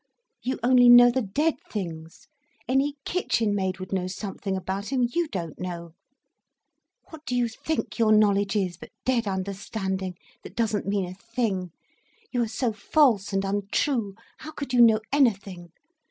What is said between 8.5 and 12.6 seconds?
is but dead understanding, that doesn't mean a thing. You are